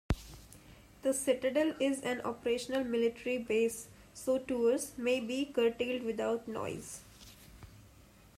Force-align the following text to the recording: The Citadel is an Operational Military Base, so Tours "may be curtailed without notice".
The 1.03 1.13
Citadel 1.13 1.75
is 1.79 1.99
an 2.01 2.21
Operational 2.21 2.83
Military 2.83 3.37
Base, 3.37 3.87
so 4.15 4.39
Tours 4.39 4.93
"may 4.97 5.19
be 5.19 5.45
curtailed 5.45 6.01
without 6.01 6.47
notice". 6.47 7.01